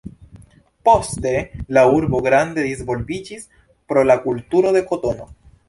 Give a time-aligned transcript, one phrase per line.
[0.87, 1.33] Poste,
[1.77, 3.47] la urbo grande disvolviĝis
[3.93, 5.33] pro la kulturo de kotono.